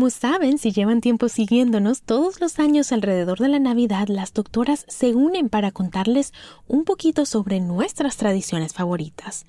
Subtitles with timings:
[0.00, 4.86] Como saben, si llevan tiempo siguiéndonos, todos los años alrededor de la Navidad las doctoras
[4.88, 6.32] se unen para contarles
[6.66, 9.44] un poquito sobre nuestras tradiciones favoritas.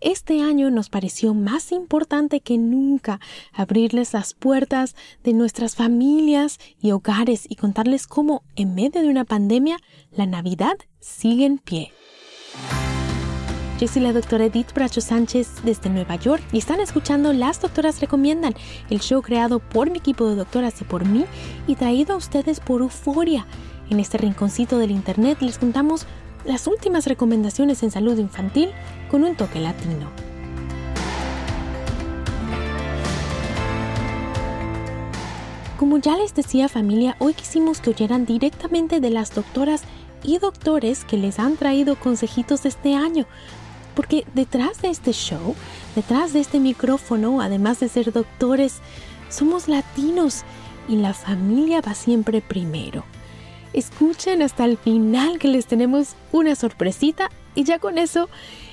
[0.00, 3.18] Este año nos pareció más importante que nunca
[3.52, 9.24] abrirles las puertas de nuestras familias y hogares y contarles cómo, en medio de una
[9.24, 9.78] pandemia,
[10.12, 11.90] la Navidad sigue en pie.
[13.78, 18.00] Yo soy la doctora Edith Bracho Sánchez desde Nueva York y están escuchando Las Doctoras
[18.00, 18.56] Recomiendan,
[18.90, 21.26] el show creado por mi equipo de doctoras y por mí
[21.68, 23.46] y traído a ustedes por Euforia.
[23.88, 26.06] En este rinconcito del Internet les contamos
[26.44, 28.70] las últimas recomendaciones en salud infantil
[29.12, 30.10] con un toque latino.
[35.76, 39.82] Como ya les decía familia, hoy quisimos que oyeran directamente de las doctoras
[40.24, 43.24] y doctores que les han traído consejitos este año
[43.98, 45.56] porque detrás de este show,
[45.96, 48.76] detrás de este micrófono, además de ser doctores,
[49.28, 50.44] somos latinos
[50.88, 53.04] y la familia va siempre primero.
[53.72, 58.28] Escuchen hasta el final que les tenemos una sorpresita y ya con eso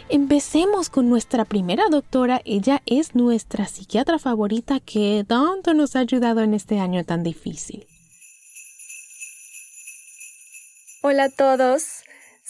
[0.09, 2.43] empecemos con nuestra primera doctora.
[2.45, 7.87] Ella es nuestra psiquiatra favorita que tanto nos ha ayudado en este año tan difícil.
[11.01, 12.03] Hola a todos,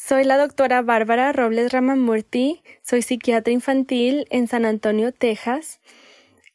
[0.08, 5.80] soy la doctora Bárbara Robles Ramamurti, soy psiquiatra infantil en San Antonio, Texas.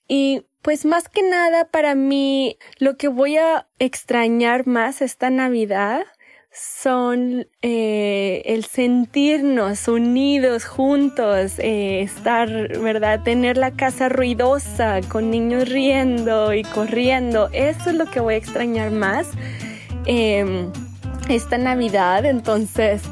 [0.06, 6.02] Y pues más que nada para mí lo que voy a extrañar más esta Navidad
[6.52, 13.24] son eh, el sentirnos unidos juntos, eh, estar, ¿verdad?
[13.24, 17.48] Tener la casa ruidosa con niños riendo y corriendo.
[17.52, 19.26] Eso es lo que voy a extrañar más
[20.06, 20.70] em,
[21.28, 22.24] esta Navidad.
[22.26, 23.02] Entonces,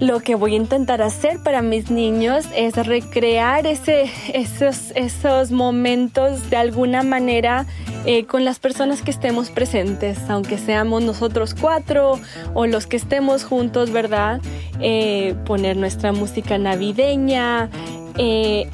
[0.00, 6.50] lo que voy a intentar hacer para mis niños es recrear ese, esos, esos momentos
[6.50, 7.66] de alguna manera
[8.06, 12.18] eh, con las personas que estemos presentes, aunque seamos nosotros cuatro
[12.54, 14.40] o los que estemos juntos, ¿verdad?
[14.80, 17.68] Eh, poner nuestra música navideña,
[18.16, 18.70] eh,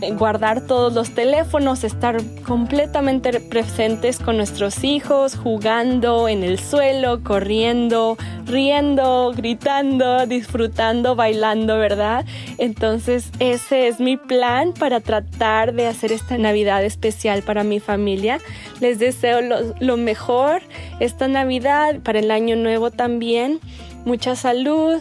[0.18, 8.16] guardar todos los teléfonos, estar completamente presentes con nuestros hijos, jugando en el suelo, corriendo,
[8.46, 12.24] riendo, gritando, disfrutando, bailando, ¿verdad?
[12.58, 18.38] Entonces ese es mi plan para tratar de hacer esta Navidad especial para mi familia.
[18.80, 19.40] Les deseo
[19.80, 20.62] lo, mejor
[20.98, 23.60] esta Navidad, para el año nuevo también.
[24.04, 25.00] Mucha salud,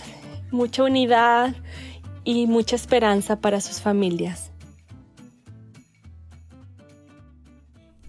[0.51, 1.55] mucha unidad
[2.23, 4.48] y mucha esperanza para sus familias.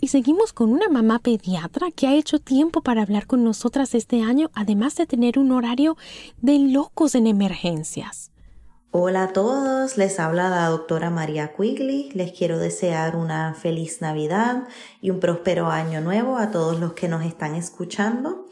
[0.01, 4.23] Y seguimos con una mamá pediatra que ha hecho tiempo para hablar con nosotras este
[4.23, 5.99] año, además de tener un horario
[6.41, 8.31] de locos en emergencias.
[8.93, 12.11] Hola a todos, les habla la doctora María Quigley.
[12.13, 14.67] Les quiero desear una feliz Navidad
[15.03, 18.47] y un próspero año nuevo a todos los que nos están escuchando.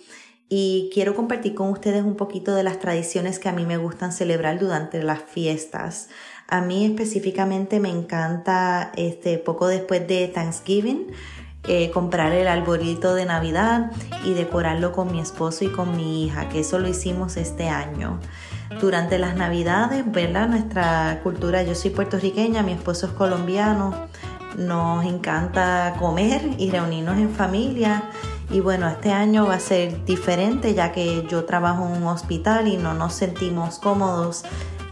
[0.48, 4.12] Y quiero compartir con ustedes un poquito de las tradiciones que a mí me gustan
[4.12, 6.08] celebrar durante las fiestas.
[6.46, 11.08] A mí específicamente me encanta este poco después de Thanksgiving
[11.70, 13.90] eh, comprar el arbolito de Navidad
[14.24, 18.20] y decorarlo con mi esposo y con mi hija, que eso lo hicimos este año.
[18.80, 20.48] Durante las Navidades, ¿verdad?
[20.48, 24.08] Nuestra cultura, yo soy puertorriqueña, mi esposo es colombiano,
[24.56, 28.04] nos encanta comer y reunirnos en familia.
[28.50, 32.66] Y bueno, este año va a ser diferente ya que yo trabajo en un hospital
[32.66, 34.44] y no nos sentimos cómodos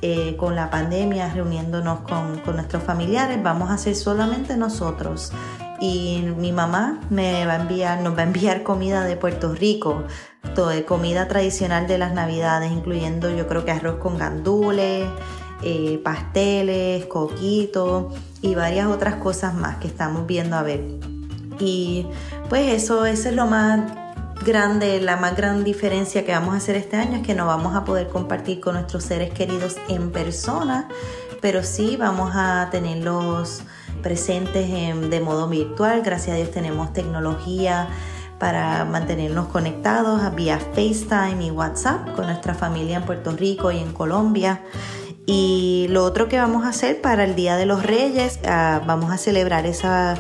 [0.02, 3.42] eh, con la pandemia reuniéndonos con, nuestros familiares.
[3.42, 5.32] Vamos a ser solamente nosotros
[5.80, 10.04] y mi mamá me va a enviar, nos va a enviar comida de Puerto Rico,
[10.54, 15.08] toda comida tradicional de las navidades, incluyendo yo creo que arroz con gandules,
[15.62, 21.15] eh, pasteles, coquitos y varias otras cosas más que estamos viendo a ver.
[21.58, 22.06] Y
[22.48, 23.80] pues eso, eso es lo más
[24.44, 27.74] grande, la más gran diferencia que vamos a hacer este año es que no vamos
[27.74, 30.88] a poder compartir con nuestros seres queridos en persona,
[31.40, 33.62] pero sí vamos a tenerlos
[34.02, 36.02] presentes de modo virtual.
[36.02, 37.88] Gracias a Dios tenemos tecnología
[38.38, 43.92] para mantenernos conectados vía FaceTime y WhatsApp con nuestra familia en Puerto Rico y en
[43.92, 44.60] Colombia.
[45.24, 49.10] Y lo otro que vamos a hacer para el Día de los Reyes, ah, vamos
[49.10, 50.14] a celebrar esa,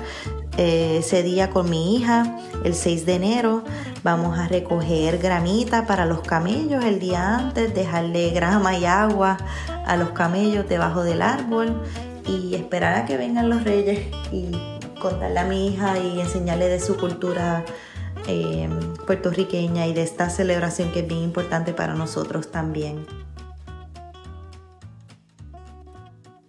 [0.56, 3.62] eh, ese día con mi hija el 6 de enero.
[4.02, 9.36] Vamos a recoger gramita para los camellos el día antes, dejarle grama y agua
[9.84, 11.82] a los camellos debajo del árbol
[12.26, 14.50] y esperar a que vengan los reyes y
[15.00, 17.64] contarle a mi hija y enseñarle de su cultura
[18.28, 18.68] eh,
[19.06, 23.25] puertorriqueña y de esta celebración que es bien importante para nosotros también.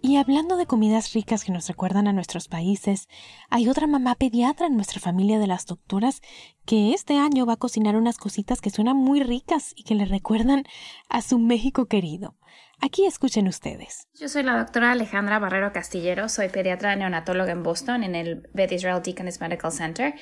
[0.08, 3.08] Y hablando de comidas ricas que nos recuerdan a nuestros países,
[3.50, 6.22] hay otra mamá pediatra en nuestra familia de las doctoras
[6.64, 10.06] que este año va a cocinar unas cositas que suenan muy ricas y que le
[10.06, 10.64] recuerdan
[11.10, 12.36] a su México querido.
[12.80, 14.06] Aquí escuchen ustedes.
[14.14, 18.70] Yo soy la doctora Alejandra Barrero Castillero, soy pediatra neonatóloga en Boston, en el Beth
[18.70, 20.14] Israel Deaconess Medical Center.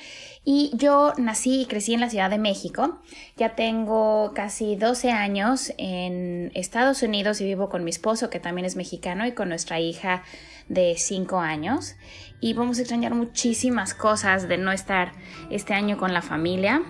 [0.43, 2.99] Y yo nací y crecí en la Ciudad de México.
[3.35, 8.65] Ya tengo casi 12 años en Estados Unidos y vivo con mi esposo, que también
[8.65, 10.23] es mexicano, y con nuestra hija
[10.67, 11.95] de 5 años.
[12.41, 15.11] Y vamos a extrañar muchísimas cosas de no estar
[15.51, 16.81] este año con la familia.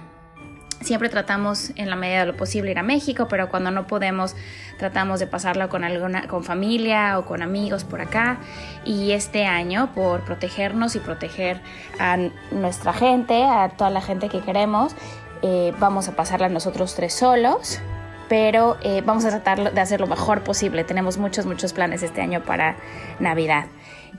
[0.82, 4.36] Siempre tratamos en la medida de lo posible ir a México, pero cuando no podemos
[4.78, 8.38] tratamos de pasarlo con alguna con familia o con amigos por acá.
[8.86, 11.60] Y este año por protegernos y proteger
[12.00, 12.18] a
[12.52, 14.96] nuestra gente, a toda la gente que queremos,
[15.42, 17.80] eh, vamos a pasarla nosotros tres solos,
[18.28, 20.84] pero eh, vamos a tratar de hacer lo mejor posible.
[20.84, 22.76] Tenemos muchos muchos planes este año para
[23.20, 23.66] Navidad.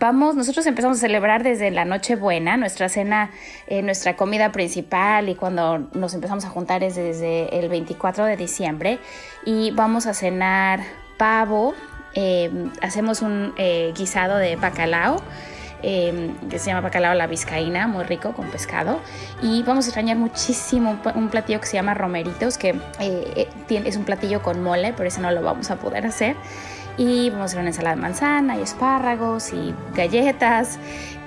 [0.01, 3.31] Vamos, nosotros empezamos a celebrar desde la Nochebuena, nuestra cena,
[3.67, 8.37] eh, nuestra comida principal y cuando nos empezamos a juntar es desde el 24 de
[8.37, 9.01] diciembre
[9.45, 10.81] y vamos a cenar
[11.17, 11.75] pavo,
[12.15, 12.51] eh,
[12.81, 15.21] hacemos un eh, guisado de bacalao.
[15.83, 19.01] Que se llama bacalao la vizcaína, muy rico con pescado.
[19.43, 22.75] Y vamos a extrañar muchísimo un platillo que se llama romeritos, que
[23.69, 26.37] es un platillo con mole, pero ese no lo vamos a poder hacer
[26.99, 30.79] y vamos a hacer una ensalada de manzana y espárragos y galletas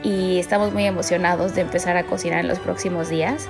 [0.04, 3.48] y estamos muy emocionados de empezar a cocinar en los próximos días.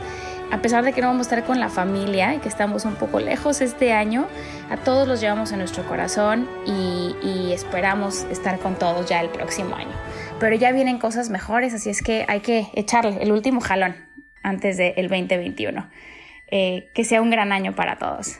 [0.51, 2.95] A pesar de que no vamos a estar con la familia y que estamos un
[2.95, 4.27] poco lejos este año,
[4.69, 9.75] a todos los llevamos en nuestro corazón y, esperamos estar con todos ya el próximo
[9.75, 9.91] año.
[10.41, 13.95] Pero ya vienen cosas mejores, así es que hay que echarle el último jalón
[14.41, 15.87] antes del 2021.
[16.49, 18.39] Eh, que sea un gran año para todos.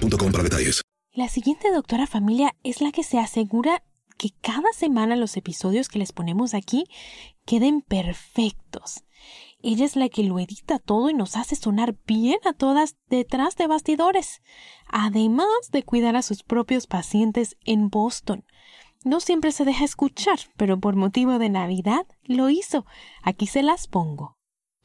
[0.00, 0.82] para detalles.
[1.12, 3.82] La siguiente doctora familia es la que se asegura
[4.18, 6.84] que cada semana los episodios que les ponemos aquí
[7.44, 9.04] queden perfectos.
[9.62, 13.56] Ella es la que lo edita todo y nos hace sonar bien a todas detrás
[13.56, 14.42] de bastidores,
[14.88, 18.44] además de cuidar a sus propios pacientes en Boston.
[19.04, 22.86] No siempre se deja escuchar, pero por motivo de Navidad lo hizo.
[23.22, 24.35] Aquí se las pongo.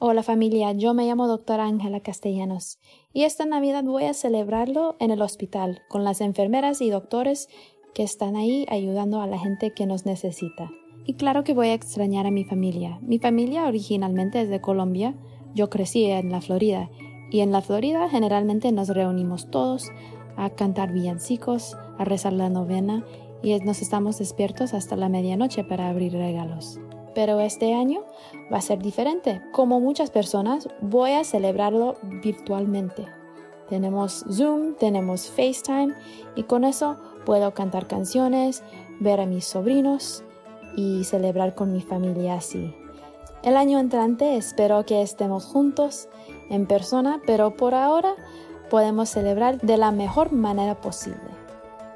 [0.04, 2.80] Hola familia, yo me llamo doctora Ángela Castellanos
[3.14, 7.50] y esta Navidad voy a celebrarlo en el hospital con las enfermeras y doctores
[7.94, 10.72] que están ahí ayudando a la gente que nos necesita.
[11.06, 12.98] Y claro que voy a extrañar a mi familia.
[13.04, 15.14] Mi familia originalmente es de Colombia,
[15.54, 16.90] yo crecí en la Florida
[17.30, 19.92] y en la Florida generalmente nos reunimos todos
[20.36, 23.06] a cantar villancicos, a rezar la novena
[23.44, 26.80] y nos estamos despiertos hasta la medianoche para abrir regalos.
[27.14, 28.04] Pero este año
[28.52, 29.42] va a ser diferente.
[29.52, 33.06] Como muchas personas, voy a celebrarlo virtualmente.
[33.70, 35.94] Tenemos Zoom, tenemos FaceTime
[36.36, 38.64] y con eso puedo cantar canciones,
[39.00, 40.24] ver a mis sobrinos
[40.76, 42.76] y celebrar con mi familia así.
[43.44, 46.10] El año entrante espero que estemos juntos
[46.50, 48.14] en persona, pero por ahora
[48.70, 51.31] podemos celebrar de la mejor manera posible.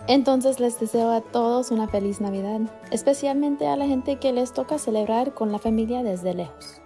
[0.08, 4.78] Entonces les deseo a todos una feliz Navidad, especialmente a la gente que les toca
[4.78, 6.82] celebrar con la familia desde lejos.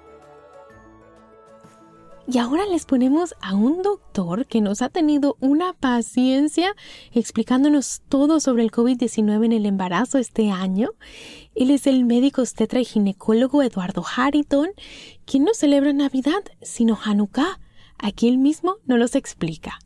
[2.32, 6.76] Y ahora les ponemos a un doctor que nos ha tenido una paciencia
[7.12, 10.92] explicándonos todo sobre el COVID-19 en el embarazo este año.
[11.56, 14.70] Él es el médico obstetra y ginecólogo Eduardo Harrington,
[15.26, 17.60] quien no celebra Navidad, sino Hanukkah.
[17.98, 19.80] Aquí él mismo nos los explica.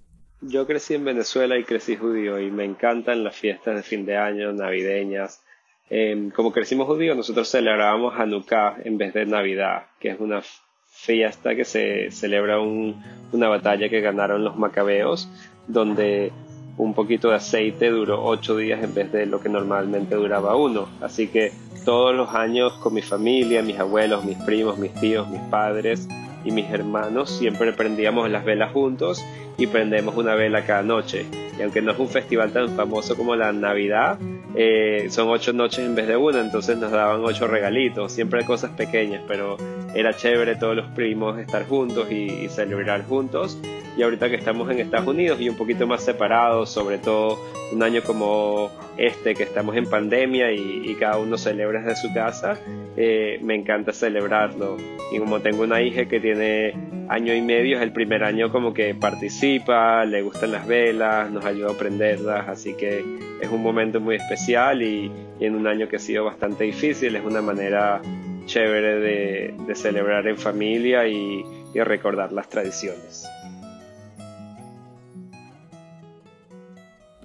[0.45, 4.17] Yo crecí en Venezuela y crecí judío y me encantan las fiestas de fin de
[4.17, 5.41] año, navideñas.
[5.89, 10.41] Em, como crecimos judíos, nosotros celebrábamos Hanukkah en vez de Navidad, que es una
[10.85, 15.29] fiesta que se celebra una batalla que ganaron los macabeos,
[15.67, 16.33] donde
[16.77, 20.89] un poquito de aceite duró ocho días en vez de lo que normalmente duraba uno.
[20.99, 21.53] Así que
[21.85, 26.07] todos los años con mi familia, mis abuelos, mis primos, mis tíos, mis padres
[26.43, 29.23] y mis hermanos siempre prendíamos las velas juntos
[29.57, 31.25] y prendemos una vela cada noche.
[31.57, 34.17] Y aunque no es un festival tan famoso como la Navidad,
[34.55, 38.71] eh, son ocho noches en vez de una, entonces nos daban ocho regalitos, siempre cosas
[38.71, 39.57] pequeñas, pero
[39.95, 43.57] era chévere todos los primos estar juntos y, celebrar juntos.
[43.95, 47.39] Y ahorita que estamos en Estados Unidos y un poquito más separados, sobre todo
[47.71, 52.57] un año como este, que estamos en pandemia y, cada uno celebra desde su casa,
[52.95, 54.77] eh, me encanta celebrarlo.
[55.11, 56.73] Y como tengo una hija que tiene
[57.09, 61.45] año y medio, es el primer año como que participa, le gustan las velas, nos
[61.45, 63.03] ayuda a prenderlas, así que
[63.41, 67.23] es un momento muy especial y, en un año que ha sido bastante difícil, es
[67.23, 68.01] una manera
[68.45, 73.27] chévere de, celebrar en familia y recordar las tradiciones.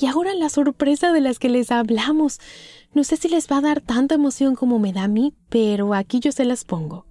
[0.00, 2.38] Y ahora la sorpresa de las que les hablamos.
[2.94, 5.92] No sé si les va a dar tanta emoción como me da a mí, pero
[5.92, 7.04] aquí yo se las pongo.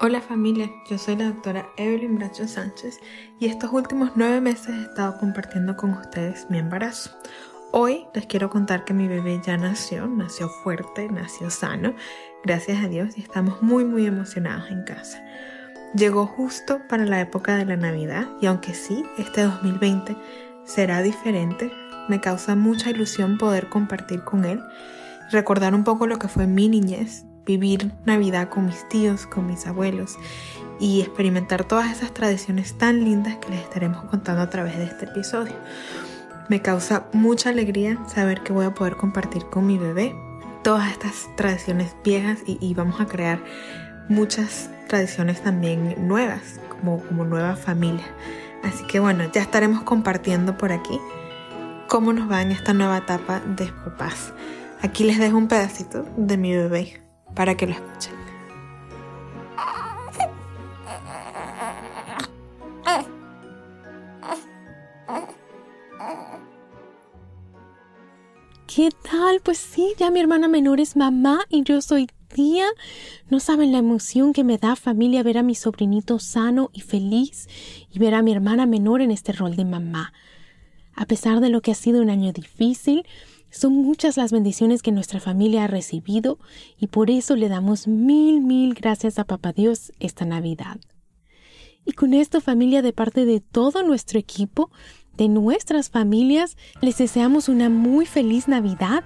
[0.00, 3.00] Hola familia, yo soy la doctora Evelyn Bracho Sánchez
[3.40, 7.10] y estos últimos nueve meses he estado compartiendo con ustedes mi embarazo.
[7.72, 11.94] Hoy les quiero contar que mi bebé ya nació, nació fuerte, nació sano,
[12.44, 15.22] gracias a Dios, y estamos muy muy emocionados en casa.
[15.94, 20.16] Llegó justo para la época de la Navidad y aunque sí, este 2020
[20.68, 21.72] será diferente,
[22.08, 24.62] me causa mucha ilusión poder compartir con él,
[25.30, 29.66] recordar un poco lo que fue mi niñez, vivir Navidad con mis tíos, con mis
[29.66, 30.16] abuelos
[30.78, 35.06] y experimentar todas esas tradiciones tan lindas que les estaremos contando a través de este
[35.06, 35.54] episodio.
[36.48, 40.14] Me causa mucha alegría saber que voy a poder compartir con mi bebé
[40.62, 43.42] todas estas tradiciones viejas y, vamos a crear
[44.08, 48.06] muchas tradiciones también nuevas, como, nueva familia.
[48.62, 50.98] Así que bueno, ya estaremos compartiendo por aquí
[51.86, 54.32] cómo nos va en esta nueva etapa de papás.
[54.82, 57.00] Aquí les dejo un pedacito de mi bebé
[57.34, 58.18] para que lo escuchen.
[68.66, 69.40] ¿Qué tal?
[69.42, 72.66] Pues sí, ya mi hermana menor es mamá y yo soy tía.
[73.28, 77.48] No saben la emoción que me da familia ver a mi sobrinito sano y feliz
[77.90, 80.12] y ver a mi hermana menor en este rol de mamá.
[80.94, 83.04] A pesar de lo que ha sido un año difícil,
[83.50, 86.38] son muchas las bendiciones que nuestra familia ha recibido
[86.78, 90.78] y por eso le damos mil, mil gracias a Papá Dios esta Navidad.
[91.84, 94.70] Y con esto familia de parte de todo nuestro equipo,
[95.18, 96.56] de nuestras familias.
[96.80, 99.04] Les deseamos una muy feliz Navidad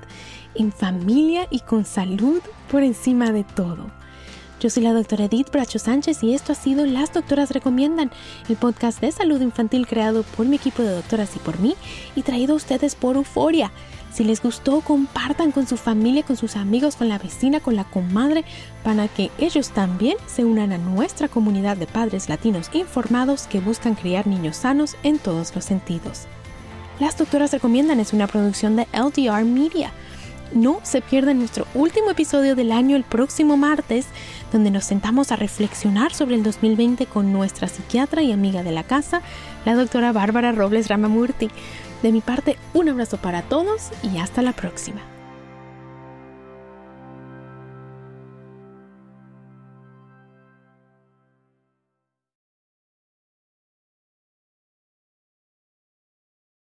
[0.55, 2.41] en familia y con salud
[2.71, 3.87] por encima de todo.
[4.61, 8.13] Yo soy la doctora Edith Bracho Sánchez y esto ha sido Las Doctoras Recomiendan,
[8.49, 11.75] el podcast de salud infantil creado por mi equipo de doctoras y por mí
[12.15, 13.73] y traído a ustedes por Euforia
[14.13, 17.85] si les gustó, compartan con su familia, con sus amigos, con la vecina, con la
[17.85, 18.45] comadre,
[18.85, 23.95] para que ellos también se unan a nuestra comunidad de padres latinos informados que buscan
[23.95, 26.27] criar niños sanos en todos los sentidos.
[27.01, 29.93] Las Doctoras Recomiendan es una producción de LDR Media.
[30.55, 34.07] No se pierdan nuestro último episodio del año el próximo martes,
[34.53, 38.85] donde nos sentamos a reflexionar sobre el 2020 con nuestra psiquiatra y amiga de la
[38.85, 39.23] casa,
[39.65, 41.51] la doctora Bárbara Robles Ramamurti.
[42.03, 45.01] De mi parte, un abrazo para todos y hasta la próxima.